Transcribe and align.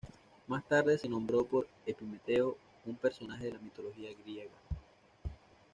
Más 0.47 0.67
tarde 0.67 0.97
se 0.97 1.07
nombró 1.07 1.45
por 1.45 1.67
Epimeteo, 1.85 2.57
un 2.87 2.95
personaje 2.95 3.45
de 3.45 3.51
la 3.53 3.59
mitología 3.59 4.09
griega. 4.23 4.55